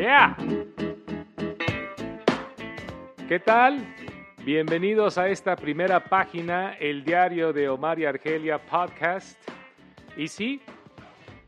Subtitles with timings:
[0.00, 0.34] Yeah.
[3.28, 3.86] ¿Qué tal?
[4.46, 9.38] Bienvenidos a esta primera página, el diario de Omar y Argelia podcast.
[10.16, 10.62] Y sí,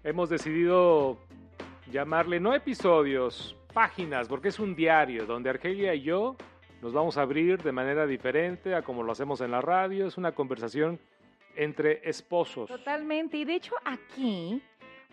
[0.04, 1.16] hemos decidido
[1.90, 6.36] llamarle no episodios, páginas, porque es un diario donde Argelia y yo
[6.82, 10.06] nos vamos a abrir de manera diferente a como lo hacemos en la radio.
[10.06, 11.00] Es una conversación
[11.56, 12.68] entre esposos.
[12.68, 13.38] Totalmente.
[13.38, 14.60] Y de hecho aquí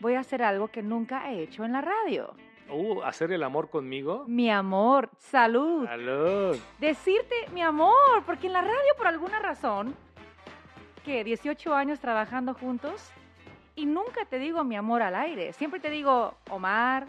[0.01, 2.35] voy a hacer algo que nunca he hecho en la radio.
[2.71, 4.25] Uh, hacer el amor conmigo.
[4.27, 5.85] Mi amor, salud.
[5.85, 6.57] Salud.
[6.79, 9.95] Decirte mi amor, porque en la radio por alguna razón,
[11.03, 13.11] que 18 años trabajando juntos,
[13.75, 15.53] y nunca te digo mi amor al aire.
[15.53, 17.07] Siempre te digo Omar,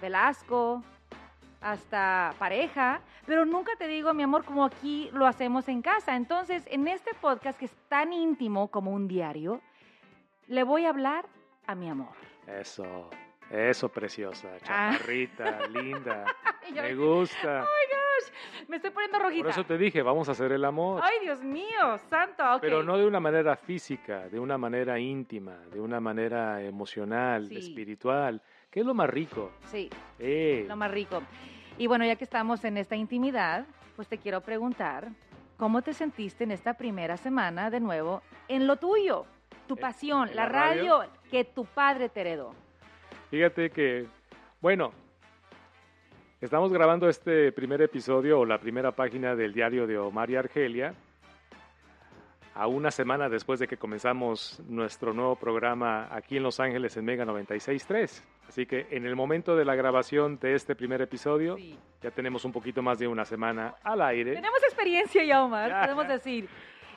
[0.00, 0.82] Velasco,
[1.60, 6.14] hasta pareja, pero nunca te digo mi amor como aquí lo hacemos en casa.
[6.14, 9.62] Entonces, en este podcast que es tan íntimo como un diario,
[10.46, 11.26] le voy a hablar
[11.66, 12.12] a mi amor.
[12.46, 13.08] Eso,
[13.50, 14.92] eso, preciosa, Ah.
[14.92, 16.24] chaparrita, linda.
[16.74, 17.60] Yo, Me gusta.
[17.62, 19.42] Oh my gosh, me estoy poniendo rojita.
[19.42, 21.00] Por eso te dije, vamos a hacer el amor.
[21.04, 22.42] Ay, Dios mío, santo.
[22.60, 27.56] Pero no de una manera física, de una manera íntima, de una manera emocional, Sí.
[27.58, 28.40] espiritual.
[28.70, 29.52] ¿Qué es lo más rico?
[29.70, 31.22] Sí, Eh, lo más rico.
[31.76, 35.08] Y bueno, ya que estamos en esta intimidad, pues te quiero preguntar,
[35.58, 39.26] ¿cómo te sentiste en esta primera semana de nuevo en lo tuyo?
[39.68, 40.98] Tu ¿En- pasión, la radio?
[41.00, 42.54] radio que tu padre te heredó.
[43.34, 44.06] Fíjate que,
[44.60, 44.92] bueno,
[46.40, 50.94] estamos grabando este primer episodio o la primera página del diario de Omar y Argelia
[52.54, 57.06] a una semana después de que comenzamos nuestro nuevo programa aquí en Los Ángeles en
[57.06, 58.22] Mega 96.3.
[58.48, 61.76] Así que en el momento de la grabación de este primer episodio Sí.
[62.02, 64.34] ya tenemos un poquito más de una semana al aire.
[64.34, 66.12] Tenemos experiencia ya, Omar, Ya, podemos ya.
[66.12, 66.48] decir.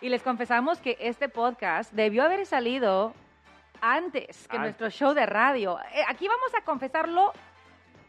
[0.02, 3.16] Y les confesamos que este podcast debió haber salido
[3.82, 4.60] antes que Antes.
[4.60, 5.78] nuestro show de radio.
[5.94, 7.32] Eh, Aquí vamos a confesarlo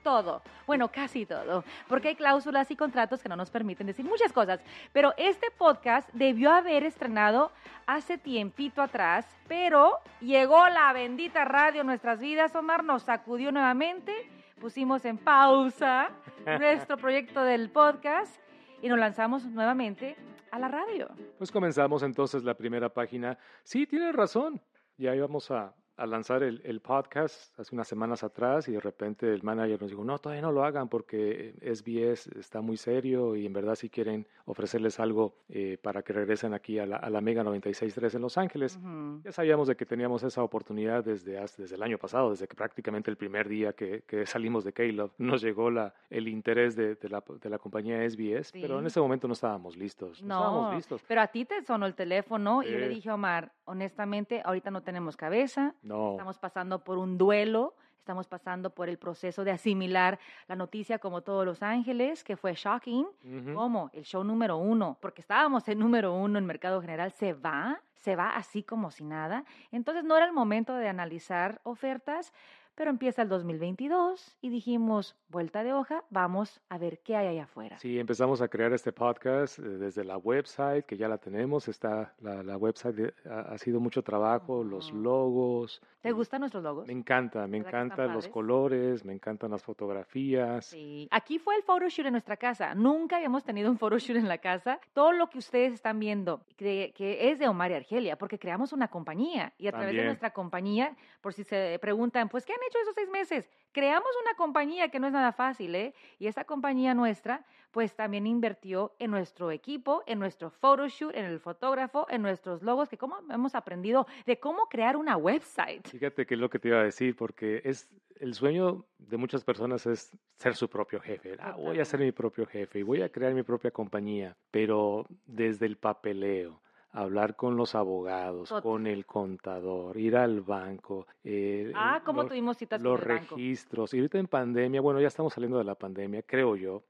[0.02, 0.42] todo.
[0.66, 1.64] Bueno, casi todo.
[1.88, 4.60] Porque hay cláusulas y contratos que no nos permiten decir muchas cosas.
[4.92, 7.50] Pero este podcast debió haber estrenado
[7.86, 9.26] hace tiempito atrás.
[9.48, 12.84] Pero llegó la bendita radio a nuestras vidas, Omar.
[12.84, 14.14] Nos sacudió nuevamente.
[14.60, 16.10] Pusimos en pausa
[16.58, 18.34] nuestro proyecto del podcast
[18.80, 20.16] y nos lanzamos nuevamente
[20.50, 21.08] a la radio.
[21.36, 23.36] Pues comenzamos entonces la primera página.
[23.62, 24.60] Sí, tienes razón.
[24.98, 29.32] Ya íbamos a, a lanzar el, el podcast hace unas semanas atrás y de repente
[29.32, 33.44] el manager nos dijo, no, todavía no lo hagan porque SBS está muy serio y
[33.46, 37.20] en verdad si quieren ofrecerles algo eh, para que regresen aquí a la, a la
[37.20, 38.78] Mega 96.3 en Los Ángeles.
[39.24, 43.10] Ya sabíamos de que teníamos esa oportunidad desde, desde el año pasado, desde que prácticamente
[43.10, 47.08] el primer día que, que salimos de Caleb nos llegó la, el interés de, de
[47.08, 48.86] la, de la compañía SBS, pero en Sí.
[48.88, 50.22] ese momento no estábamos listos.
[50.22, 51.02] No, estábamos listos.
[51.06, 52.94] pero a ti te sonó el teléfono y yo le Sí.
[52.94, 56.12] dije a Omar, honestamente, ahorita no tenemos cabeza, No.
[56.12, 61.20] estamos pasando por un duelo, estamos pasando por el proceso de asimilar la noticia como
[61.20, 63.04] todos Los Ángeles, que fue shocking.
[63.04, 63.54] Ujú.
[63.54, 63.90] ¿Cómo?
[63.92, 68.16] El show número uno, porque estábamos en número uno en Mercado General, se va, se
[68.16, 69.44] va así como si nada.
[69.72, 72.32] Entonces no era el momento de analizar ofertas,
[72.78, 77.42] pero empieza el 2022 y dijimos, vuelta de hoja, vamos a ver qué hay allá
[77.42, 77.76] afuera.
[77.80, 81.66] Sí, empezamos a crear este podcast eh, desde la website, que ya la tenemos.
[81.66, 85.02] Está la, la website, ha, sido mucho trabajo, los Ujú.
[85.02, 85.82] logos.
[86.00, 86.86] ¿Te eh, gustan nuestros logos?
[86.86, 90.66] Me encanta, me ¿Verdad que están encantan los colores, me encantan las fotografías.
[90.66, 91.08] Sí.
[91.10, 92.76] Aquí fue el photoshoot en nuestra casa.
[92.76, 94.78] Nunca habíamos tenido un photoshoot en la casa.
[94.92, 98.72] Todo lo que ustedes están viendo, que, que es de Omar y Argelia, porque creamos
[98.72, 99.52] una compañía.
[99.58, 100.06] Y a través de También.
[100.06, 103.50] nuestra compañía, por si se preguntan, pues, ¿qué han hecho esos seis meses?
[103.72, 105.94] Creamos una compañía que no es nada fácil, ¿eh?
[106.18, 111.40] Y esa compañía nuestra, pues también invirtió en nuestro equipo, en nuestro photoshoot, en el
[111.40, 115.86] fotógrafo, en nuestros logos, que como hemos aprendido de cómo crear una website.
[115.88, 117.88] Fíjate que es lo que te iba a decir, porque es
[118.20, 121.36] el sueño de muchas personas es ser su propio jefe.
[121.38, 125.06] Ah, voy a ser mi propio jefe y voy a crear mi propia compañía, pero
[125.26, 126.60] desde el papeleo,
[126.92, 131.06] hablar con los abogados, con el contador, ir al banco.
[131.24, 133.34] eh, Ah, ¿cómo los- tuvimos citas los con el banco?
[133.36, 133.94] registros.
[133.94, 136.82] Y ahorita en pandemia, bueno, ya estamos saliendo de la pandemia, creo yo.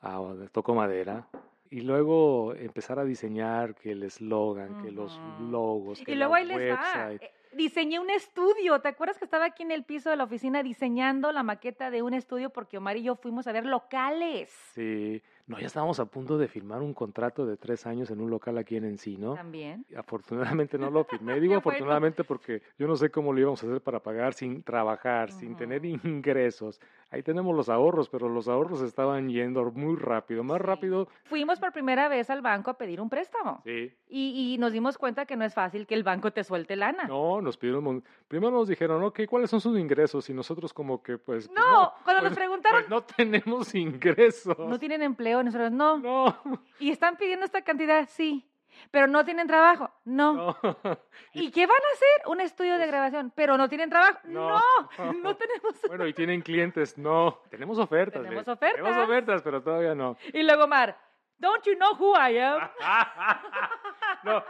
[0.00, 0.20] Ah,
[0.50, 1.28] toco madera.
[1.70, 6.34] Y luego empezar a diseñar que el eslogan, que los logos, que Y la luego
[6.34, 7.12] ahí les va.
[7.12, 8.80] Eh, Diseñé un estudio.
[8.80, 12.00] ¿Te acuerdas que estaba aquí en el piso de la oficina diseñando la maqueta de
[12.00, 14.48] un estudio porque Omar y yo fuimos a ver locales?
[14.74, 18.30] Sí, No, ya estábamos a punto de firmar un contrato de tres años en un
[18.30, 19.34] local aquí en Encino.
[19.34, 19.84] También.
[19.96, 21.40] Afortunadamente no lo firmé.
[21.40, 25.30] Digo afortunadamente porque yo no sé cómo lo íbamos a hacer para pagar sin trabajar,
[25.32, 26.80] sin tener ingresos.
[27.10, 30.62] Ahí tenemos los ahorros, pero los ahorros estaban yendo muy rápido, más Sí.
[30.62, 31.08] rápido.
[31.24, 33.60] Fuimos por primera vez al banco a pedir un préstamo.
[33.64, 33.92] Sí.
[34.08, 37.04] Y, y nos dimos cuenta que no es fácil que el banco te suelte lana.
[37.04, 40.30] No, nos pidieron, primero nos dijeron, ok, ¿cuáles son sus ingresos?
[40.30, 44.58] Y nosotros como que, pues, pues No, cuando nos pues- preguntaron, pues no tenemos ingresos.
[44.58, 45.98] no tienen empleo, nosotros no.
[45.98, 46.42] No,
[46.78, 48.48] Y están pidiendo esta cantidad, sí.
[48.90, 50.32] Pero no tienen trabajo, no.
[50.34, 50.56] no.
[51.34, 52.28] ¿Y qué van a hacer?
[52.28, 54.18] Un estudio de grabación, pero no tienen trabajo.
[54.24, 55.12] No, No.
[55.12, 55.74] no, tenemos.
[55.86, 57.40] Bueno, y tienen clientes, no.
[57.50, 58.22] Tenemos ofertas.
[58.22, 58.82] Tenemos ofertas.
[58.82, 60.16] Tenemos ofertas, pero todavía no.
[60.32, 60.98] Y luego Mar,
[61.38, 62.60] don't you know who I am?
[64.24, 64.42] no,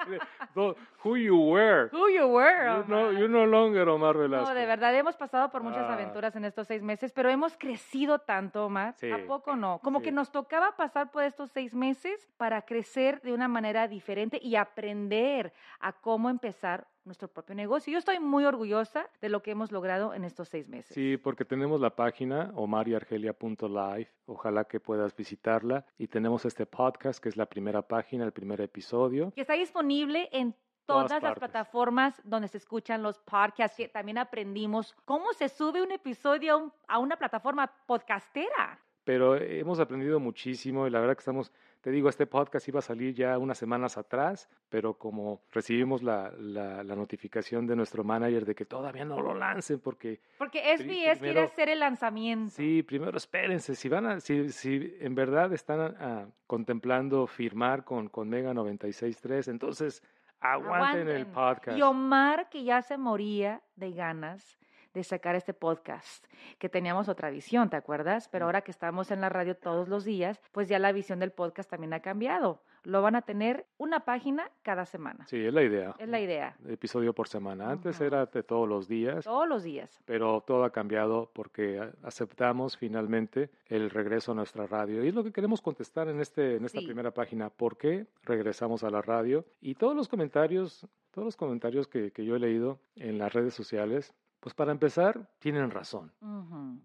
[0.55, 0.75] no,
[1.05, 1.89] who you were.
[1.93, 2.67] Who you were?
[2.79, 3.13] You no, Omar?
[3.21, 4.49] you no longer Omar Velasco.
[4.49, 5.95] No, de verdad, hemos pasado por muchas Ah.
[5.95, 8.95] aventuras en estos seis meses, pero hemos crecido tanto, Omar.
[8.99, 9.11] Sí.
[9.11, 9.79] ¿A poco no?
[9.81, 10.05] Como Sí.
[10.07, 14.57] que nos tocaba pasar por estos seis meses para crecer de una manera diferente y
[14.57, 17.93] aprender a cómo empezar nuestro propio negocio.
[17.93, 20.95] Yo estoy muy orgullosa de lo que hemos logrado en estos seis meses.
[20.95, 24.09] Sí, porque tenemos la página omariargelia.live.
[24.27, 25.85] Ojalá que puedas visitarla.
[25.99, 29.33] Y tenemos este podcast, que es la primera página, el primer episodio.
[29.35, 30.55] Que está disponible en
[30.85, 33.81] Todas todas, las plataformas donde se escuchan los podcasts.
[33.93, 38.81] También aprendimos cómo se sube un episodio a una plataforma podcastera.
[39.05, 41.53] Pero hemos aprendido muchísimo y la verdad que estamos,
[41.83, 46.33] te digo, este podcast iba a salir ya unas semanas atrás, pero como recibimos la,
[46.39, 51.19] la, la notificación de nuestro manager de que todavía no lo lancen porque Porque SBS
[51.19, 52.55] quiere hacer el lanzamiento.
[52.55, 58.09] Sí, primero espérense, si van a, si, si en verdad están ah, contemplando firmar con,
[58.09, 60.05] con Mega 96.3, entonces
[60.39, 61.77] aguanten, el podcast.
[61.77, 64.57] Y Omar, que ya se moría de ganas
[64.95, 66.25] de sacar este podcast,
[66.59, 68.29] que teníamos otra visión, ¿te acuerdas?
[68.29, 71.31] Pero ahora que estamos en la radio todos los días, pues ya la visión del
[71.33, 72.63] podcast también ha cambiado.
[72.85, 75.25] Lo van a tener una página cada semana.
[75.27, 75.95] Sí, es la idea.
[75.99, 76.57] Es la idea.
[76.67, 77.71] Episodio por semana.
[77.71, 80.03] Antes era de todos los días, Todos los días.
[80.05, 85.05] pero todo ha cambiado porque aceptamos finalmente el regreso a nuestra radio.
[85.05, 86.87] Y es lo que queremos contestar en, este, en esta Sí.
[86.87, 87.51] primera página.
[87.51, 89.45] ¿Por qué regresamos a la radio?
[89.61, 93.55] Y todos los comentarios, todos los comentarios que, que yo he leído en las redes
[93.55, 94.13] sociales,
[94.43, 96.13] pues para empezar, tienen razón.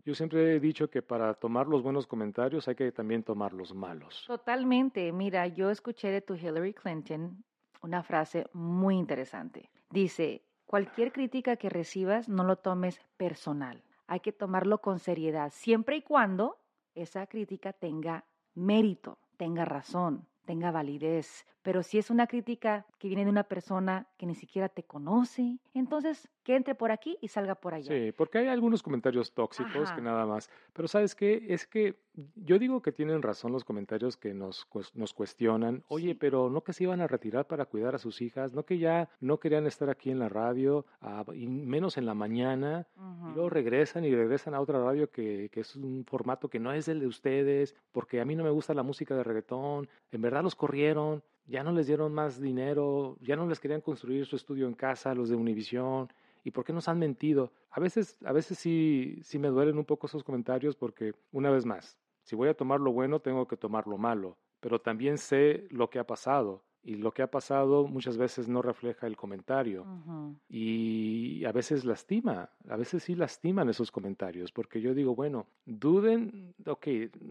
[0.05, 3.73] Yo siempre he dicho que para tomar los buenos comentarios hay que también tomar los
[3.73, 4.25] malos.
[4.27, 5.11] Totalmente.
[5.11, 7.43] Mira, yo escuché de tu Hillary Clinton
[7.81, 9.71] una frase muy interesante.
[9.89, 13.83] Dice, cualquier crítica que recibas no lo tomes personal.
[14.05, 16.59] Hay que tomarlo con seriedad, siempre y cuando
[16.93, 21.47] esa crítica tenga mérito, tenga razón, tenga validez.
[21.67, 25.59] Pero si es una crítica que viene de una persona que ni siquiera te conoce,
[25.73, 27.93] entonces que entre por aquí y salga por allá.
[27.93, 29.95] Sí, porque hay algunos comentarios tóxicos Ajá.
[29.97, 30.49] que nada más.
[30.71, 31.45] Pero ¿sabes qué?
[31.49, 31.99] Es que
[32.35, 35.83] yo digo que tienen razón los comentarios que nos, nos cuestionan.
[35.89, 36.13] Oye, Sí.
[36.13, 39.09] pero no que se iban a retirar para cuidar a sus hijas, no que ya
[39.19, 42.87] no querían estar aquí en la radio, ah, y menos en la mañana.
[43.29, 46.71] Y luego regresan y regresan a otra radio que, que es un formato que no
[46.71, 49.89] es el de ustedes, porque a mí no me gusta la música de reggaetón.
[50.13, 54.25] En verdad los corrieron, ya no les dieron más dinero, ya no les querían construir
[54.25, 56.11] su estudio en casa, los de Univisión.
[56.43, 57.51] ¿Y por qué nos han mentido?
[57.71, 61.65] A veces, a veces sí, sí me duelen un poco esos comentarios porque, una vez
[61.65, 64.37] más, si voy a tomar lo bueno, tengo que tomar lo malo.
[64.59, 66.63] Pero también sé lo que ha pasado.
[66.87, 70.37] Y lo que ha pasado muchas veces no refleja el comentario Ujú.
[70.47, 76.53] y a veces lastima, a veces sí lastiman esos comentarios, porque yo digo, bueno, duden,
[76.65, 76.87] ok,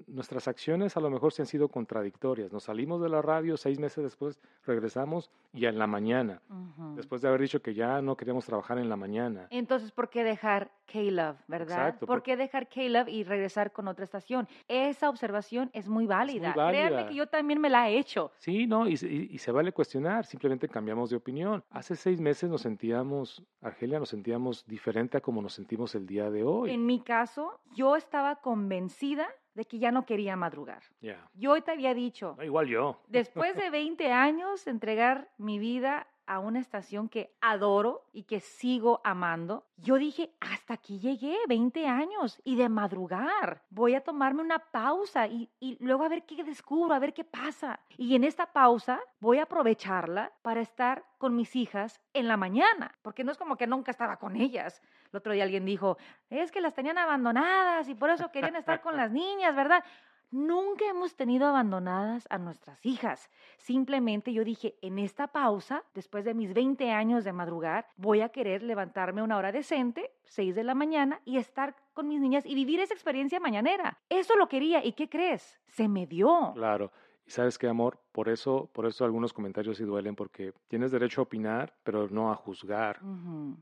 [0.09, 3.79] nuestras acciones a lo mejor se han sido contradictorias, nos salimos de la radio, seis
[3.79, 6.95] meses después regresamos y en la mañana, Ujú.
[6.97, 9.47] después de haber dicho que ya no queríamos trabajar en la mañana.
[9.51, 11.79] Entonces, ¿por qué dejar K-Love, verdad?
[11.89, 14.47] Exacto, ¿Por por- qué dejar K-Love y regresar con otra estación?
[14.69, 16.53] Esa observación es muy válida.
[16.55, 16.89] válida.
[16.89, 18.31] Créanme que yo también me la he hecho.
[18.39, 21.63] Sí, no, y, y- y se vale cuestionar, simplemente cambiamos de opinión.
[21.71, 26.33] Hace seis meses nos sentíamos, Argelia, nos sentíamos diferente a como nos sentimos el día
[26.33, 26.73] de hoy.
[26.73, 30.83] En mi caso, yo estaba convencida de que ya no quería madrugar.
[31.01, 31.31] Ya.
[31.35, 33.01] Yo hoy te había dicho, No, igual yo.
[33.07, 39.01] después de 20 años entregar mi vida a una estación que adoro y que sigo
[39.05, 43.63] amando, yo dije, hasta aquí llegué, 20 años y de madrugar.
[43.71, 47.25] Voy a tomarme una pausa y, y luego a ver qué descubro, a ver qué
[47.25, 47.81] pasa.
[47.97, 52.93] Y en esta pausa voy a aprovecharla para estar con mis hijas en la mañana,
[53.03, 54.83] porque no es como que nunca estaba con ellas.
[55.13, 55.97] El otro día alguien dijo,
[56.31, 59.83] es que las tenían abandonadas y por eso querían estar con las niñas, ¿verdad?
[60.31, 63.31] Nunca hemos tenido abandonadas a nuestras hijas.
[63.59, 68.31] Simplemente yo dije, en esta pausa, después de mis 20 años de madrugar, voy a
[68.31, 72.55] querer levantarme una hora decente, 6 de la mañana, y estar con mis niñas y
[72.55, 73.99] vivir esa experiencia mañanera.
[74.09, 74.85] Eso lo quería.
[74.85, 75.61] ¿Y qué crees?
[75.69, 76.53] Se me dio.
[76.55, 76.91] Claro.
[77.27, 81.21] Y sabes qué, amor, por eso, por eso algunos comentarios sí duelen, porque tienes derecho
[81.21, 83.01] a opinar, pero no a juzgar.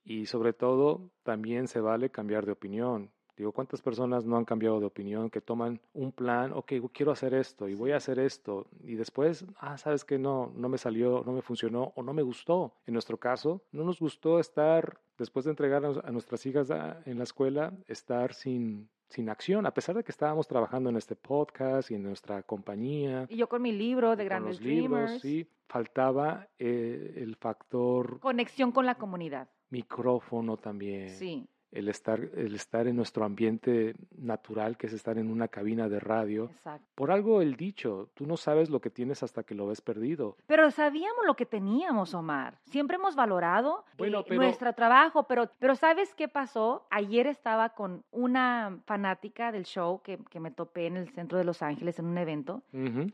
[0.04, 3.11] Y sobre todo, también se vale cambiar de opinión.
[3.37, 7.35] Digo, ¿cuántas personas no han cambiado de opinión que toman un plan, ok, quiero hacer
[7.35, 11.23] esto y voy a hacer esto, y después, ah, sabes que no, no me salió,
[11.26, 12.75] no me funcionó o no me gustó?
[12.87, 17.19] En nuestro caso, no nos gustó estar, después de entregar a nuestras hijas a- en
[17.19, 21.91] la escuela, estar sin, sin acción, a pesar de que estábamos trabajando en este podcast
[21.91, 23.26] y en nuestra compañía.
[23.29, 27.35] Y yo con mi libro de y con Grandes los libros, sí, faltaba eh, el
[27.37, 29.49] factor Conexión con la comunidad.
[29.71, 31.49] micrófono también Sí.
[31.75, 36.00] El estar, el estar en nuestro ambiente natural, que es estar en una cabina de
[36.00, 36.45] radio.
[36.47, 36.87] Exacto.
[36.95, 40.37] Por algo el dicho, tú no sabes lo que tienes hasta que lo ves perdido.
[40.47, 42.59] Pero sabíamos lo que teníamos, Omar.
[42.66, 46.87] Siempre hemos valorado eh, pero- nuestro trabajo, pero, pero ¿sabes qué pasó?
[46.90, 51.45] Ayer estaba con una fanática del show que, que me topé en el centro de
[51.45, 52.62] Los Ángeles en un evento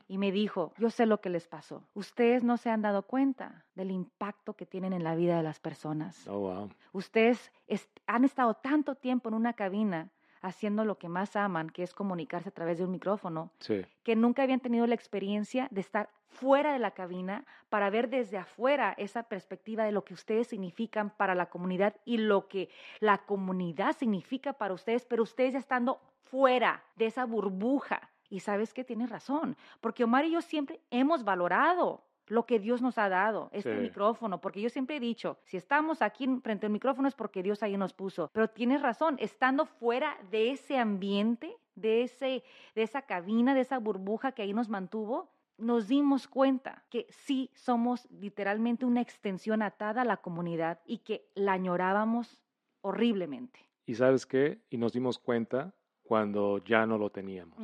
[0.09, 1.83] y me dijo, yo sé lo que les pasó.
[1.95, 5.59] Ustedes no se han dado cuenta del impacto que tienen en la vida de las
[5.61, 6.27] personas.
[6.29, 6.71] Oh, wow.
[6.93, 10.09] Ustedes est- han estado tanto tiempo en una cabina
[10.43, 14.17] haciendo lo que más aman, que es comunicarse a través de un micrófono, Sí, que
[14.17, 18.95] nunca habían tenido la experiencia de estar fuera de la cabina para ver desde afuera
[18.97, 22.71] esa perspectiva de lo que ustedes significan para la comunidad y lo que
[23.01, 28.09] la comunidad significa para ustedes, pero ustedes ya estando fuera de esa burbuja.
[28.31, 32.81] Y sabes que tienes razón, porque Omar y yo siempre hemos valorado lo que Dios
[32.81, 33.81] nos ha dado, este Sí.
[33.83, 37.43] micrófono, porque yo siempre he dicho, si estamos aquí en- frente al micrófono es porque
[37.43, 42.43] Dios ahí nos puso, pero tienes razón, estando fuera de ese ambiente, de, ese,
[42.75, 47.51] de esa cabina, de esa burbuja que ahí nos mantuvo, nos dimos cuenta que sí
[47.55, 52.43] somos literalmente una extensión atada a la comunidad y que la añorábamos
[52.83, 53.69] horriblemente.
[53.87, 55.75] y sabes qué, y nos dimos cuenta
[56.15, 57.57] cuando ya no lo teníamos.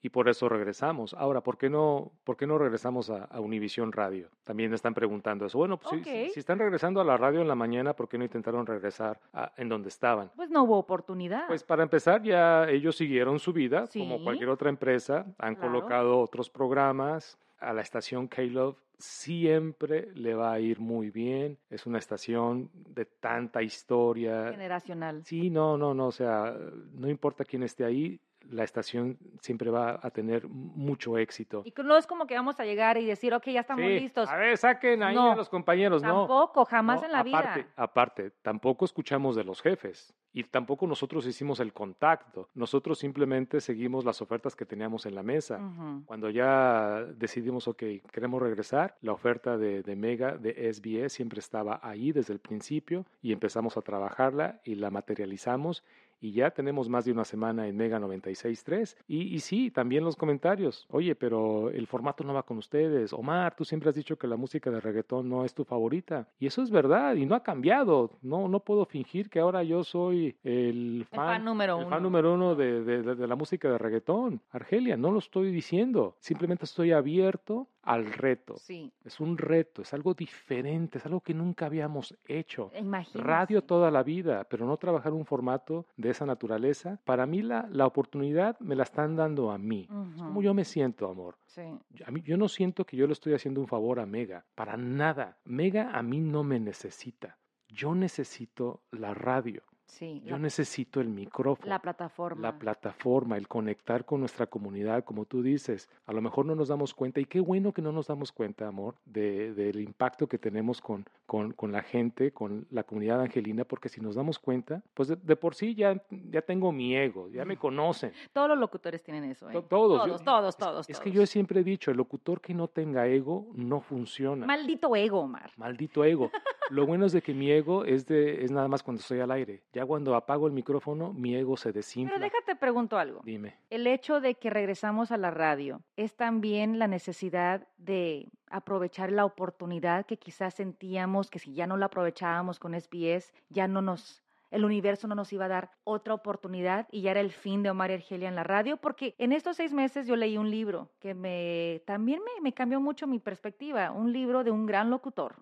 [0.00, 1.12] Y por eso regresamos.
[1.14, 4.28] Ahora, ¿por qué no, por qué no regresamos a, a Univisión Radio?
[4.44, 5.58] También me están preguntando eso.
[5.58, 8.22] Bueno, pues, si- si, están regresando a la radio en la mañana, ¿por qué no
[8.22, 10.30] intentaron regresar a- en donde estaban?
[10.36, 11.48] Pues no hubo oportunidad.
[11.48, 15.72] Pues para empezar, ya ellos siguieron su vida, como cualquier otra empresa, han Claro.
[15.72, 17.36] colocado otros programas.
[17.64, 21.58] A la estación K-Love siempre le va a ir muy bien.
[21.70, 24.50] Es una estación de tanta historia.
[24.50, 25.24] generacional.
[25.24, 26.56] Sí, no, no, no, o sea,
[26.92, 28.20] no importa quién esté ahí,
[28.50, 31.62] la estación siempre va a tener mucho éxito.
[31.64, 34.28] Y no es como que vamos a llegar y decir, ok, ya estamos Sí, listos.
[34.28, 36.20] A ver, saquen ahí No, a los compañeros, no.
[36.26, 37.72] Tampoco, jamás No, en la aparte, vida.
[37.76, 42.48] Aparte, tampoco escuchamos de los jefes y tampoco nosotros hicimos el contacto.
[42.54, 45.60] Nosotros simplemente seguimos las ofertas que teníamos en la mesa.
[46.06, 51.78] Cuando ya decidimos, ok, queremos regresar, la oferta de, de Mega, de SBS, siempre estaba
[51.82, 55.84] ahí desde el principio y empezamos a trabajarla y la materializamos
[56.20, 58.96] y ya tenemos más de una semana en Mega 96.3.
[59.08, 60.86] Y, y sí, también los comentarios.
[60.90, 63.12] Oye, pero el formato no va con ustedes.
[63.12, 66.28] Omar, tú siempre has dicho que la música de reggaetón no es tu favorita.
[66.38, 68.18] Y eso es verdad y no ha cambiado.
[68.22, 71.90] No, no puedo fingir que ahora yo soy el fan, fan número el uno.
[71.90, 74.40] fan número uno de, de- de- de la música de reggaetón.
[74.50, 76.16] Argelia, no lo estoy diciendo.
[76.20, 78.56] Simplemente estoy abierto al reto.
[78.56, 82.70] Sí, Es un reto, es algo diferente, es algo que nunca habíamos hecho.
[83.14, 86.98] Radio toda la vida, pero no trabajar un formato de esa naturaleza.
[87.04, 89.88] Para mí la, la oportunidad me la están dando a mí.
[90.14, 91.36] Es como yo me siento, amor.
[91.46, 91.62] Sí.
[92.04, 94.76] A mí, yo no siento que yo le estoy haciendo un favor a Mega, para
[94.76, 95.36] nada.
[95.44, 97.38] Mega a mí no me necesita.
[97.68, 99.62] Yo necesito la radio.
[99.94, 101.68] Sí, Yo la, necesito el micrófono.
[101.68, 102.42] la plataforma.
[102.42, 106.66] La plataforma, el conectar con nuestra comunidad, como tú dices, a lo mejor no nos
[106.66, 110.36] damos cuenta, y qué bueno que no nos damos cuenta, amor, de- del impacto que
[110.36, 114.82] tenemos con, con, con la gente, con la comunidad angelina, porque si nos damos cuenta,
[114.94, 118.12] pues de, de por sí ya, ya tengo mi ego, ya me conocen.
[118.32, 119.52] Todos los locutores tienen eso, ¿eh?
[119.52, 122.52] To- Todos, Todos, yo- todos, todos, Es, que yo siempre he dicho, el locutor que
[122.52, 124.44] no tenga ego no funciona.
[124.44, 125.52] Maldito ego, Omar.
[125.56, 126.30] Maldito ego.
[126.70, 129.30] Lo bueno es de que mi ego es, de, es nada más cuando estoy al
[129.30, 129.62] aire.
[129.72, 132.14] Ya cuando apago el micrófono, mi ego se desinfla.
[132.14, 133.20] Pero déjate pregunto algo.
[133.24, 133.56] Dime.
[133.70, 139.24] El hecho de que regresamos a la radio es también la necesidad de aprovechar la
[139.24, 144.23] oportunidad que quizás sentíamos que si ya no la aprovechábamos con SBS, ya no nos
[144.54, 147.70] el universo no nos iba a dar otra oportunidad y ya era el fin de
[147.70, 150.90] Omar y Argelia en la radio, porque en estos seis meses yo leí un libro
[151.00, 155.34] que me también me, me cambió mucho mi perspectiva, un libro de un gran locutor,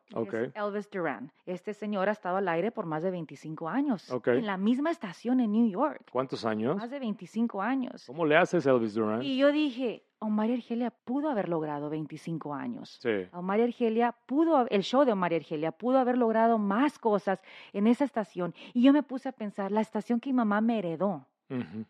[0.54, 1.30] Elvis Duran.
[1.44, 5.40] Este señor ha estado al aire por más de 25 años, en la misma estación
[5.40, 6.76] en New York, ¿Cuántos años?
[6.76, 8.04] más de 25 años.
[8.06, 9.22] ¿Cómo le haces, Elvis Duran?
[9.22, 12.98] Y yo dije, Y Argelia pudo haber logrado 25 años.
[13.02, 13.26] Sí.
[13.32, 17.40] Omar y Argelia pudo, el show de y Argelia pudo haber logrado más cosas
[17.72, 18.54] en esa estación.
[18.72, 21.26] Y yo me puse a pensar, la estación que mi mamá me heredó,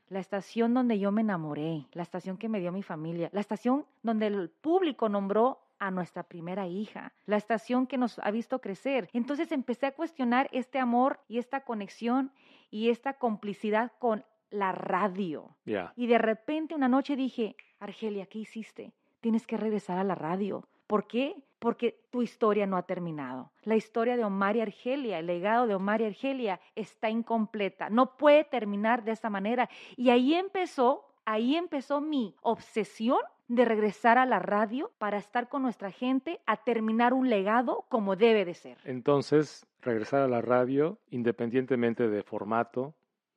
[0.08, 3.84] la estación donde yo me enamoré, la estación que me dio mi familia, la estación
[4.02, 9.08] donde el público nombró a nuestra primera hija, la estación que nos ha visto crecer.
[9.12, 12.32] Entonces empecé a cuestionar este amor y esta conexión
[12.70, 15.56] y esta complicidad con la radio.
[15.96, 18.92] Y de repente una noche dije, Argelia, ¿qué hiciste?
[19.20, 20.68] Tienes que regresar a la radio.
[20.86, 21.42] ¿Por qué?
[21.58, 23.50] Porque tu historia no ha terminado.
[23.62, 27.88] La historia de Omar y Argelia, el legado de Omar y Argelia está incompleta.
[27.88, 29.70] No puede terminar de esa manera.
[29.96, 35.62] Y ahí empezó, ahí empezó mi obsesión de regresar a la radio para estar con
[35.62, 38.78] nuestra gente a terminar un legado como debe de ser.
[38.84, 42.94] Entonces, regresar a la radio, independientemente de formato,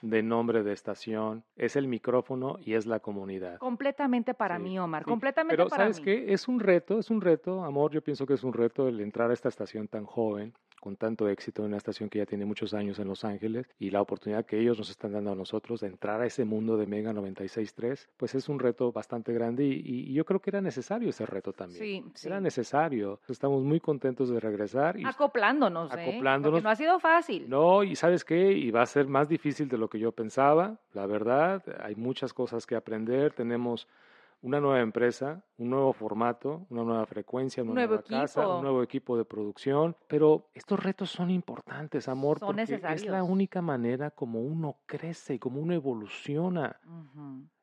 [0.10, 3.58] de nombre de estación, es el micrófono y es la comunidad.
[3.58, 5.10] Completamente para Sí, mí, Omar, sí.
[5.10, 6.06] completamente Pero para ¿sabes mí.
[6.06, 6.34] qué?
[6.34, 9.32] Es un reto, es un reto, amor, yo pienso que es un reto el entrar
[9.32, 10.54] a esta estación tan joven,
[10.86, 13.90] con tanto éxito, en una estación que ya tiene muchos años en Los Ángeles, y
[13.90, 16.86] la oportunidad que ellos nos están dando a nosotros de entrar a ese mundo de
[16.86, 21.10] Mega 96.3, pues es un reto bastante grande y, y yo creo que era necesario
[21.10, 21.82] ese reto también.
[21.82, 22.28] Sí, sí.
[22.28, 23.20] Era necesario.
[23.28, 26.04] Estamos muy contentos de regresar y Acoplándonos, ¿eh?
[26.04, 26.58] Acoplándonos.
[26.58, 27.50] Porque no ha sido fácil.
[27.50, 30.78] no, y sabes qué, y va a ser más difícil de lo que yo pensaba,
[30.94, 33.88] la verdad, hay muchas cosas que aprender, tenemos
[34.46, 38.84] una nueva empresa, un nuevo formato, una nueva frecuencia, una nuevo nueva casa, un nuevo
[38.84, 44.12] equipo de producción, pero estos retos son importantes, amor, Son porque es la única manera
[44.12, 46.80] como uno crece y como uno evoluciona.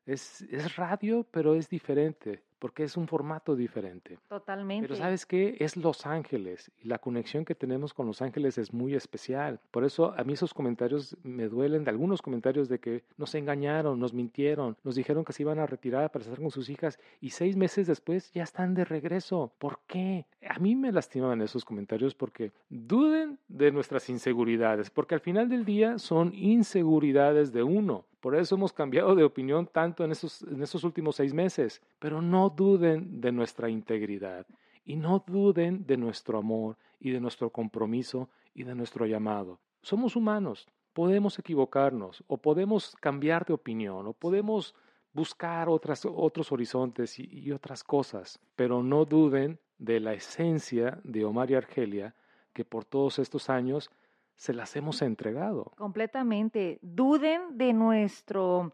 [0.05, 4.19] Es, es radio, pero es diferente, porque es un formato diferente.
[4.29, 4.87] Totalmente.
[4.87, 5.57] Pero ¿sabes qué?
[5.59, 9.59] Es Los Ángeles y la conexión que tenemos con Los Ángeles es muy especial.
[9.69, 13.99] Por eso a mí esos comentarios me duelen, de algunos comentarios de que nos engañaron,
[13.99, 17.31] nos mintieron, nos dijeron que se iban a retirar para estar con sus hijas y
[17.31, 19.51] seis meses después ya están de regreso.
[19.57, 20.25] ¿Por qué?
[20.47, 25.65] A mí me lastimaban esos comentarios porque duden de nuestras inseguridades, porque al final del
[25.65, 28.05] día son inseguridades de uno.
[28.23, 31.81] Por eso hemos cambiado de opinión tanto en esos, en esos últimos seis meses.
[31.99, 34.47] Pero no duden de nuestra integridad
[34.85, 39.59] y no duden de nuestro amor y de nuestro compromiso y de nuestro llamado.
[39.81, 44.73] Somos humanos, podemos equivocarnos o podemos cambiar de opinión o podemos
[45.11, 51.25] buscar otras, otros horizontes y, y otras cosas, pero no duden de la esencia de
[51.25, 52.15] Omar y Argelia
[52.53, 53.91] que por todos estos años
[54.35, 55.71] se las hemos entregado.
[55.77, 56.79] Completamente.
[56.81, 58.73] Duden de nuestro.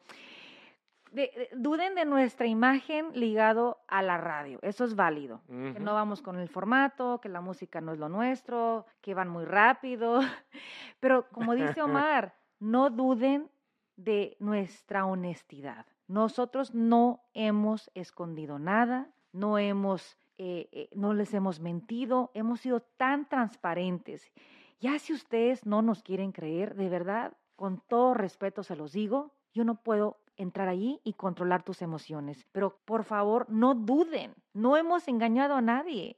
[1.12, 4.60] de- de- duden de nuestra imagen ligado a la radio.
[4.62, 5.41] Eso es válido.
[5.47, 9.27] Que no vamos con el formato, que la música no es lo nuestro, que van
[9.27, 10.19] muy rápido.
[10.99, 13.49] Pero como dice Omar, no duden
[13.95, 15.88] de nuestra honestidad.
[16.07, 22.81] Nosotros no hemos escondido nada, no hemos, eh, eh, no les hemos mentido, hemos sido
[22.81, 24.31] tan transparentes.
[24.79, 29.33] Ya si ustedes no nos quieren creer, de verdad, con todo respeto se los digo,
[29.53, 32.45] yo no puedo entrar allí y controlar tus emociones.
[32.53, 36.17] Pero por favor, no duden, no hemos engañado a nadie.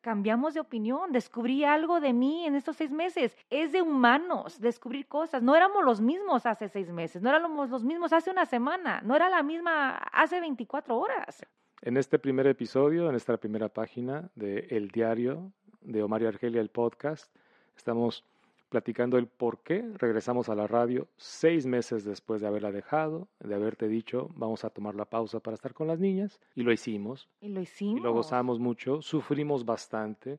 [0.00, 3.36] Cambiamos de opinión, descubrí algo de mí en estos seis meses.
[3.50, 5.42] Es de humanos descubrir cosas.
[5.42, 9.16] No éramos los mismos hace seis meses, no éramos los mismos hace una semana, no
[9.16, 11.44] era la misma hace 24 horas.
[11.82, 16.60] En este primer episodio, en esta primera página de El Diario de Omar y Argelia,
[16.60, 17.34] el podcast,
[17.76, 18.24] estamos
[18.68, 23.54] platicando el por qué regresamos a la radio seis meses después de haberla dejado, de
[23.54, 27.28] haberte dicho, vamos a tomar la pausa para estar con las niñas, y lo hicimos,
[27.40, 28.02] Y lo y hicimos.
[28.02, 30.38] lo gozamos mucho, sufrimos bastante,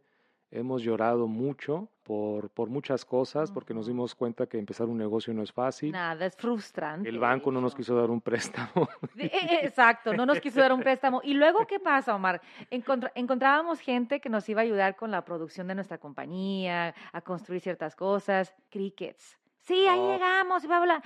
[0.52, 5.34] hemos llorado mucho por, por muchas cosas, porque nos dimos cuenta que empezar un negocio
[5.34, 5.92] no es fácil.
[5.92, 7.10] Nada, es frustrante.
[7.10, 8.88] El banco no nos quiso dar un préstamo.
[9.18, 11.20] Eh, Exacto, no nos quiso dar un préstamo.
[11.24, 12.42] ¿Y luego qué pasa, Omar?
[12.72, 17.22] Encontra- encontrábamos gente que nos iba a ayudar con la producción de nuestra compañía, a
[17.22, 18.54] construir ciertas cosas.
[18.70, 19.38] Crickets.
[19.64, 20.12] Sí, ahí Oh.
[20.14, 21.02] llegamos, bla.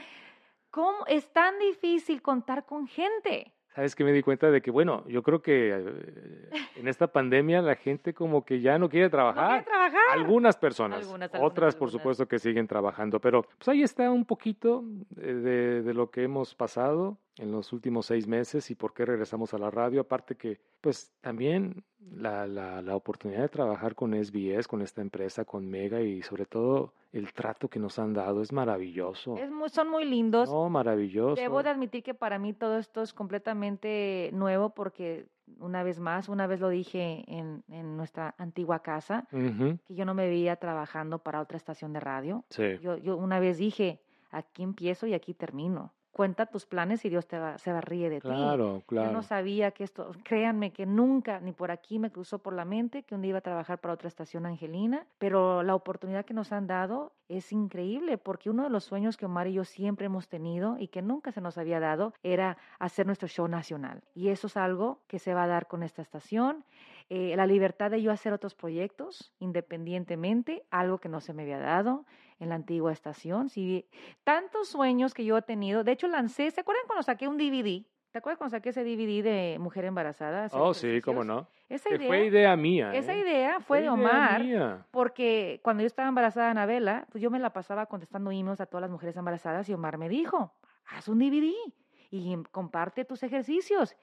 [0.70, 3.52] ¿Cómo es tan difícil contar con gente?
[3.74, 7.62] ¿Sabes que me di cuenta de que, bueno, yo creo que eh, en esta pandemia
[7.62, 9.48] la gente como que ya no quiere No trabajar.
[9.50, 10.02] quiere trabajar.
[10.12, 14.26] Algunas personas, Algunas, algunas, otras por supuesto que siguen trabajando, pero pues ahí está un
[14.26, 14.84] poquito
[15.22, 17.18] eh, de, de lo que hemos pasado.
[17.38, 20.02] En los últimos seis meses y por qué regresamos a la radio.
[20.02, 21.84] Aparte que, pues también
[22.16, 26.46] la, la, la, oportunidad de trabajar con SBS, con esta empresa, con Mega y sobre
[26.46, 29.38] todo el trato que nos han dado es maravilloso.
[29.38, 30.50] Es muy, son muy lindos.
[30.50, 31.42] No, maravilloso.
[31.42, 35.28] Debo de admitir que para mí todo esto es completamente nuevo porque
[35.60, 40.14] una vez más, una vez lo dije en, en nuestra antigua casa, que yo no
[40.14, 42.46] me veía trabajando para otra estación de radio.
[42.50, 42.78] Sí.
[42.82, 45.94] Yo, yo una vez dije, aquí empiezo y aquí termino.
[46.12, 48.28] Cuenta tus planes y Dios te va, se va a ríe de ti.
[48.28, 49.12] Claro, Yo claro.
[49.12, 53.04] no sabía que esto, créanme que nunca ni por aquí me cruzó por la mente
[53.04, 56.52] que un día iba a trabajar para otra estación angelina, pero la oportunidad que nos
[56.52, 60.28] han dado es increíble porque uno de los sueños que Omar y yo siempre hemos
[60.28, 64.04] tenido y que nunca se nos había dado era hacer nuestro show nacional.
[64.14, 66.66] Y eso es algo que se va a dar con esta estación.
[67.14, 71.60] Eh, la libertad de yo hacer otros proyectos independientemente, algo que no se me había
[71.60, 72.06] dado
[72.40, 73.50] en la antigua estación.
[73.50, 73.86] Sí,
[74.24, 75.84] tantos sueños que yo he tenido.
[75.84, 77.86] De hecho, lancé, ¿se acuerdan cuando saqué un DVD?
[78.12, 80.48] ¿Te acuerdas cuando saqué ese DVD de Mujer Embarazada?
[80.54, 81.48] Oh, sí, cómo no.
[81.68, 82.94] Esa Que idea, fue idea mía.
[82.94, 83.20] esa ¿eh?
[83.20, 84.86] idea fue de idea Omar, mía.
[84.92, 88.66] porque cuando yo estaba embarazada de Anabela, pues yo me la pasaba contestando emails a
[88.68, 90.54] todas las mujeres embarazadas y Omar me dijo,
[90.86, 91.54] haz un DVD
[92.10, 93.98] y comparte tus ejercicios.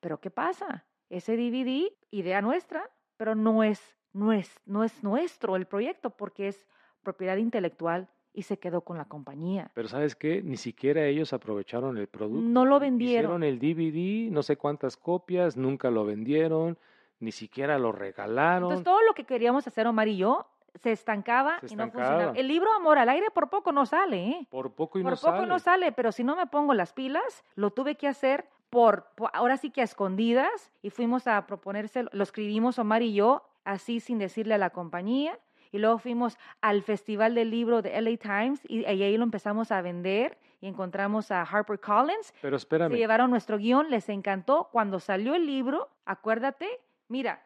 [0.00, 0.84] Pero ¿qué pasa?
[1.10, 6.48] Ese DVD, idea nuestra, pero no es, no es, no es nuestro el proyecto porque
[6.48, 6.66] es
[7.02, 9.70] propiedad intelectual y se quedó con la compañía.
[9.74, 10.42] Pero ¿sabes qué?
[10.42, 12.48] Ni siquiera ellos aprovecharon el producto.
[12.48, 13.42] No lo vendieron.
[13.42, 16.78] Hicieron el DVD, no sé cuántas copias, nunca lo vendieron,
[17.20, 18.64] ni siquiera lo regalaron.
[18.64, 22.32] Entonces todo lo que queríamos hacer Omar y yo se estancaba Se y no funcionaba.
[22.36, 24.46] El libro Amor al aire por poco no sale, ¿eh?
[24.50, 25.46] por poco y por no poco sale.
[25.46, 29.30] no sale, pero si no me pongo las pilas, lo tuve que hacer por, por-
[29.32, 34.00] ahora sí que a escondidas y fuimos a proponérselo, lo escribimos Omar y yo, así
[34.00, 35.38] sin decirle a la compañía.
[35.70, 39.70] Y luego fuimos al Festival del Libro de LA Times y, y ahí lo empezamos
[39.70, 42.32] a vender y encontramos a HarperCollins.
[42.40, 44.70] Pero Se espérame, llevaron nuestro guion, les encantó.
[44.72, 46.66] Cuando salió el libro, acuérdate,
[47.08, 47.42] mira,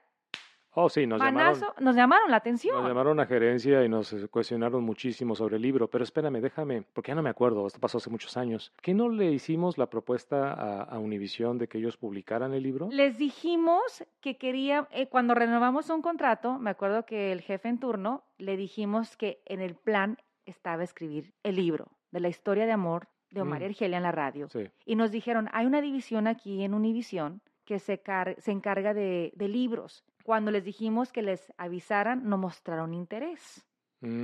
[0.75, 2.77] oh sí, nos llamaron, nos llamaron la atención.
[2.77, 5.89] nos llamaron a gerencia y nos eh, cuestionaron muchísimo sobre el libro.
[5.89, 8.73] Pero espérame, déjame, porque ya no me acuerdo, esto pasó hace muchos años.
[8.83, 12.89] ¿Qué no le hicimos la propuesta a, a Univision de que ellos publicaran el libro?
[12.91, 17.79] Les dijimos que quería, eh, cuando renovamos un contrato, me acuerdo que el jefe en
[17.79, 22.73] turno le dijimos que en el plan estaba escribir el libro de la historia de
[22.73, 23.63] amor de Omar Mm.
[23.63, 24.49] y Argelia en la radio.
[24.51, 24.69] Sí.
[24.85, 27.41] Y nos dijeron, hay una división aquí en Univisión
[27.73, 30.05] que se, car- se encarga de, de libros.
[30.25, 33.67] Cuando les dijimos que les avisaran, no mostraron interés.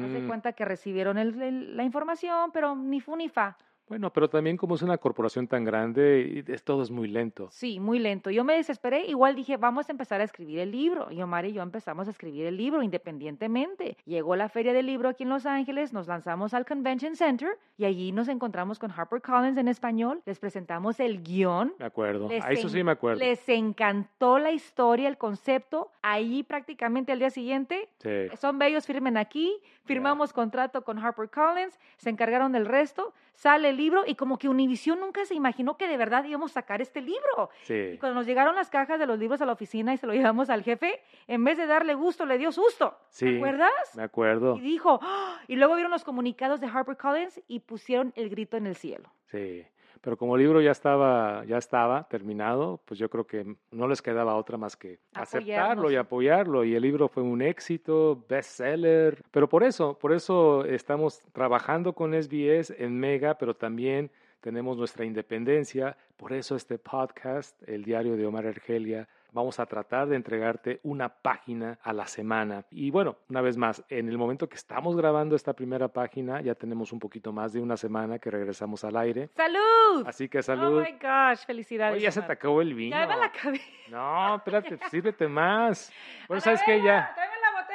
[0.02, 3.56] Haz de Mm, cuenta que recibieron el- el- la información, pero ni fu ni fa.
[3.88, 7.48] Bueno, pero también como es una corporación tan grande, es, todo es muy lento.
[7.50, 8.30] Sí, muy lento.
[8.30, 11.10] Yo me desesperé, igual dije, vamos a empezar a escribir el libro.
[11.10, 13.96] Y Omar y yo empezamos a escribir el libro independientemente.
[14.04, 17.84] Llegó la feria del libro aquí en Los Ángeles, nos lanzamos al Convention Center y
[17.84, 21.72] allí nos encontramos con HarperCollins en español, les presentamos el guion.
[21.78, 22.28] Me acuerdo.
[22.42, 23.20] A eso sí me acuerdo.
[23.20, 25.90] Les encantó la historia, el concepto.
[26.02, 28.36] Ahí prácticamente al día siguiente, Sí.
[28.36, 29.52] son bellos, firmen aquí,
[29.84, 35.00] firmamos contrato con HarperCollins, se encargaron del resto, sale el libro y como que Univision
[35.00, 37.48] nunca se imaginó que de verdad íbamos a sacar este libro.
[37.62, 37.96] Y Sí.
[37.98, 40.50] cuando nos llegaron las cajas de los libros a la oficina y se lo llevamos
[40.50, 42.98] al jefe, en vez de darle gusto, le dio susto.
[43.08, 43.24] Sí.
[43.24, 43.96] ¿Te acuerdas?
[43.96, 44.56] Me acuerdo.
[44.56, 45.40] Y dijo, ¡Ah!
[45.48, 49.10] y luego vieron los comunicados de HarperCollins y pusieron el grito en el cielo.
[49.30, 49.64] Sí.
[50.00, 54.02] Pero como el libro ya estaba, ya estaba terminado, pues yo creo que no les
[54.02, 56.64] quedaba otra más que aceptarlo y apoyarlo.
[56.64, 59.22] Y el libro fue un éxito, bestseller.
[59.30, 65.04] Pero por eso, por eso estamos trabajando con SBS en Mega, pero también tenemos nuestra
[65.04, 65.96] independencia.
[66.16, 71.08] Por eso este podcast, el diario de Omar Argelia, vamos a tratar de entregarte una
[71.08, 72.64] página a la semana.
[72.70, 76.54] Y bueno, una vez más, en el momento que estamos grabando esta primera página, ya
[76.54, 79.30] tenemos un poquito más de una semana que regresamos al aire.
[79.34, 80.04] ¡Salud!
[80.06, 80.78] Así que salud.
[80.78, 81.94] Oh my gosh, felicidades.
[81.94, 82.96] Oye, ya se te acabó el vino.
[82.96, 83.60] Ya me la acabé.
[83.90, 85.92] No, espérate, sírvete más.
[86.28, 86.82] Bueno, ¿sabes qué?
[86.82, 87.14] Ya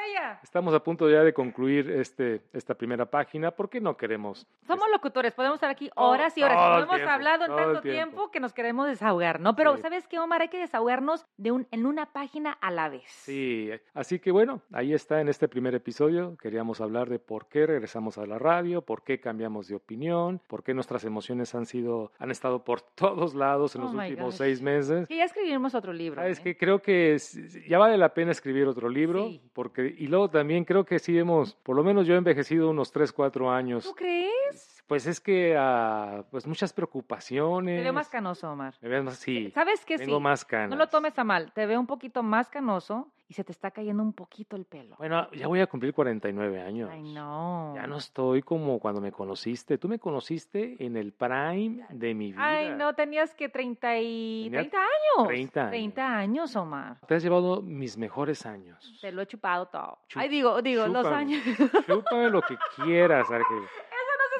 [0.03, 0.39] Tráeme la botella.
[0.43, 3.51] estamos a punto ya de concluir este, esta primera página.
[3.51, 4.45] ¿Por qué no queremos?
[4.67, 6.57] Somos locutores, podemos estar aquí horas y horas.
[6.57, 7.81] todo el hemos tiempo, hablado en tanto tiempo.
[7.81, 8.31] tiempo.
[8.31, 9.55] que nos queremos desahogar, ¿no?
[9.55, 9.81] Pero Sí.
[9.81, 10.41] ¿sabes qué, Omar?
[10.41, 13.03] Hay que desahogarnos de un, en una página a la vez.
[13.07, 16.35] Sí, así que bueno, ahí está en este primer episodio.
[16.37, 20.63] Queríamos hablar de por qué regresamos a la radio, por qué cambiamos de opinión, por
[20.63, 24.37] qué nuestras emociones han sido, han estado por todos lados en Oh los últimos gosh.
[24.37, 25.07] seis meses.
[25.07, 26.21] Que ya escribimos otro libro.
[26.21, 26.43] Sabes ¿eh?
[26.43, 29.41] que creo que es- ya vale la pena escribir otro libro, Sí.
[29.53, 32.91] porque y luego también creo que sí hemos, por lo menos yo he envejecido unos
[32.91, 33.83] 3, 4 años.
[33.83, 34.72] ¿Tú crees?
[34.87, 37.79] Pues es que, ah, pues muchas preocupaciones.
[37.79, 38.75] Te veo más canoso, Omar.
[38.81, 39.49] Me ves más, sí.
[39.51, 39.97] ¿Sabes qué?
[39.97, 40.23] Tengo sí.
[40.23, 40.69] más canas.
[40.69, 41.51] No lo tomes a mal.
[41.53, 44.95] Te veo un poquito más canoso y se te está cayendo un poquito el pelo.
[44.97, 46.89] Bueno, ya voy a cumplir 49 años.
[46.91, 47.73] Ay, no.
[47.75, 49.77] Ya no estoy como cuando me conociste.
[49.77, 52.45] Tú me conociste en el prime de mi vida.
[52.45, 54.43] Ay, no, tenías que 30 y...
[54.51, 55.27] Tenía 30 años.
[55.27, 55.71] 30 años.
[55.71, 56.97] 30 años, Omar.
[57.07, 58.99] Te has llevado mis mejores años.
[59.01, 59.99] Te lo he chupado todo.
[60.09, 61.15] Chu- Ay, digo, digo, los chúpame.
[61.15, 61.41] años.
[61.87, 63.63] Chúpame lo que quieras, Argel.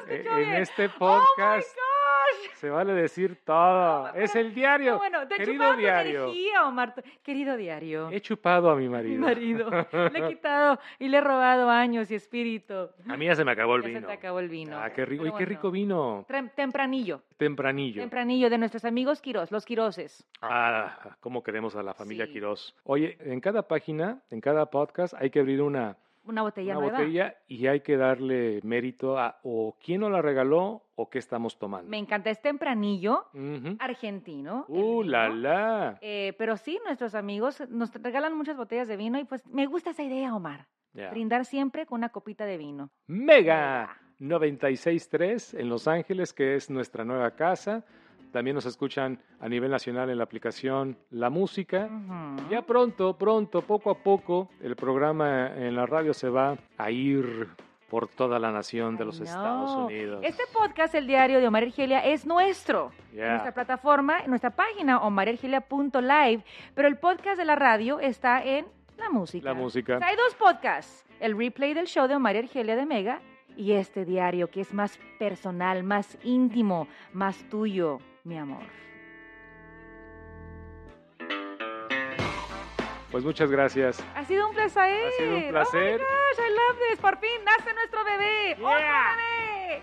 [0.04, 0.62] se escuchó En bien.
[0.62, 2.50] este ¡Oh, my podcast gosh!
[2.54, 4.12] se vale decir todo.
[4.14, 4.92] Es el diario.
[4.92, 6.24] No, bueno, te he Querido chupado diario.
[6.24, 6.94] energía, Omar.
[7.22, 8.08] Querido diario.
[8.10, 9.20] He chupado a mi Mi marido.
[9.20, 9.70] marido.
[9.70, 12.88] Le he quitado y le he robado años y espíritu.
[13.08, 14.06] A mí ya se me acabó el Ya se vino.
[14.06, 14.78] te acabó el vino.
[14.78, 15.22] Ah, qué rico.
[15.24, 15.48] Pero Y qué bueno.
[15.48, 16.26] rico vino.
[16.56, 17.22] Tempranillo.
[17.36, 18.00] Tempranillo.
[18.00, 20.26] Tempranillo de nuestros amigos Quirós, los Quiroses.
[20.40, 22.32] Ah, cómo queremos a la familia Sí.
[22.32, 22.74] Quirós.
[22.84, 26.98] Oye, en cada página, en cada podcast, hay que abrir una, Una botella una nueva.
[26.98, 31.58] botella y hay que darle mérito a o quién nos la regaló o qué estamos
[31.58, 31.90] tomando.
[31.90, 32.30] Me encanta.
[32.30, 33.26] Es tempranillo
[33.78, 34.64] argentino.
[34.68, 35.98] ¡Uh, la, la!
[36.00, 39.90] Eh, pero sí, nuestros amigos nos regalan muchas botellas de vino y pues me gusta
[39.90, 40.66] esa idea, Omar.
[41.10, 42.90] Brindar siempre con una copita de vino.
[43.08, 47.84] Mega 96.3 en Los Ángeles, que es nuestra nueva casa.
[48.34, 51.88] También nos escuchan a nivel nacional en la aplicación La Música.
[52.50, 57.46] Ya pronto, pronto, poco a poco, el programa en la radio se va a ir
[57.88, 59.26] por toda la nación de los no.
[59.26, 60.20] Estados Unidos.
[60.24, 62.90] Este podcast, el diario de Omar Argelia, es nuestro.
[63.12, 66.42] En nuestra plataforma, en nuestra página, omarargelia.live.
[66.74, 68.66] Pero el podcast de la radio está en
[68.98, 69.44] la música.
[69.44, 69.94] La música.
[69.94, 71.04] O sea, hay dos podcasts.
[71.20, 73.20] El replay del show de Omar Argelia de Mega
[73.56, 78.62] y este diario que es más personal, más íntimo, más tuyo, mi amor.
[83.10, 84.02] Pues muchas gracias.
[84.16, 85.06] Ha sido un placer.
[85.06, 85.98] Ha sido un Oh my placer.
[86.00, 86.98] gosh, I love this.
[86.98, 88.54] Por fin nace nuestro bebé.
[88.54, 89.16] ¡Otro Yeah.
[89.16, 89.82] bebé!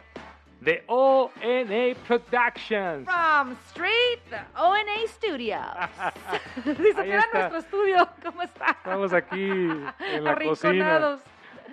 [0.59, 3.05] De ONA Productions.
[3.09, 5.65] From Street, the ONA Studios.
[6.65, 7.49] está.
[7.49, 8.65] nuestro estudio, ¿cómo está?
[8.71, 11.17] Estamos aquí en la cocina.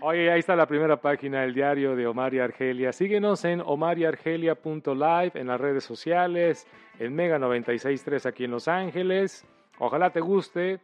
[0.01, 2.93] Oye, ahí está la primera página, el diario de Omar y Argelia.
[2.93, 6.67] Síguenos en omariargelia.live, en las redes sociales,
[7.01, 9.45] en Mega 96.3 aquí en Los Ángeles.
[9.79, 10.79] Ojalá te guste.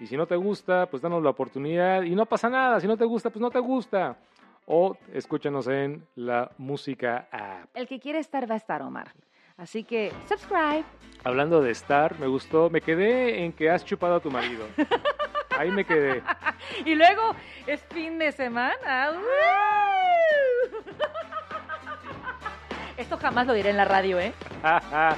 [0.00, 2.02] Y si no te gusta, pues danos la oportunidad.
[2.02, 2.80] Y no pasa nada.
[2.80, 4.18] Si no te gusta, pues no te gusta.
[4.66, 7.68] O escúchanos en la música app.
[7.72, 9.12] El que quiere estar va a estar, Omar.
[9.56, 10.84] Así que, subscribe.
[11.22, 12.68] Hablando de estar, me gustó.
[12.68, 14.66] Me quedé en que has chupado a tu marido.
[15.58, 16.22] Ahí me quedé.
[16.84, 17.34] Y luego
[17.66, 19.12] es fin de semana.
[19.12, 20.82] ¡Woo!
[22.96, 24.32] Esto jamás lo diré en la radio, ¿eh?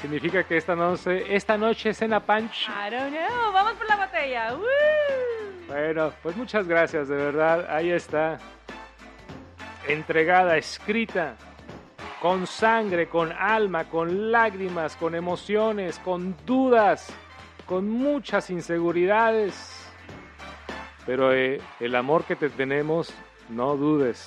[0.00, 2.68] Significa que esta noche, esta noche cena punch.
[2.68, 3.52] I don't know.
[3.52, 4.54] Vamos por la botella.
[4.54, 4.64] ¡Woo!
[5.66, 7.66] Bueno, pues muchas gracias, de verdad.
[7.70, 8.38] Ahí está.
[9.88, 11.34] Entregada, escrita,
[12.20, 17.12] con sangre, con alma, con lágrimas, con emociones, con dudas,
[17.66, 19.80] con muchas inseguridades.
[21.06, 23.14] Pero eh, el amor que te tenemos,
[23.48, 24.26] no dudes.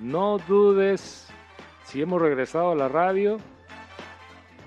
[0.00, 1.28] No dudes.
[1.84, 3.38] Si hemos regresado a la radio,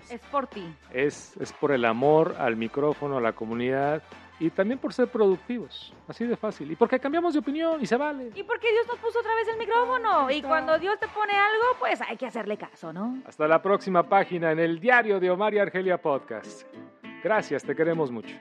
[0.09, 0.63] Es por ti.
[0.93, 4.01] es, es por el amor al micrófono, a la comunidad
[4.39, 5.93] y también por ser productivos.
[6.07, 6.71] Así de fácil.
[6.71, 8.31] Y porque cambiamos de opinión y se vale.
[8.35, 10.29] Y porque Dios nos puso otra vez el micrófono.
[10.31, 13.17] Y cuando Dios te pone algo, pues hay que hacerle caso, ¿no?
[13.25, 16.65] Hasta la próxima página en el diario de Omar y Argelia Podcast.
[17.27, 18.37] Gracias, te queremos mucho.